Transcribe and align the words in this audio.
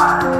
Bye. 0.00 0.39